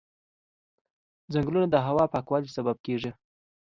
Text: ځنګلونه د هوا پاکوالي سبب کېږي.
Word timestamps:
ځنګلونه 1.33 1.67
د 1.69 1.75
هوا 1.87 2.05
پاکوالي 2.13 2.49
سبب 2.57 2.77
کېږي. 2.85 3.11